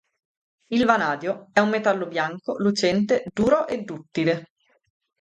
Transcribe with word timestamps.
Il 0.71 0.83
vanadio 0.85 1.49
è 1.53 1.59
un 1.59 1.69
metallo 1.69 2.07
bianco 2.07 2.55
lucente, 2.57 3.23
duro 3.31 3.67
e 3.67 3.83
duttile. 3.83 4.51